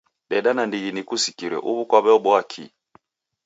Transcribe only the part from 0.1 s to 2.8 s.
Deda nandighi nikusikire uw'u kwaweboa kii?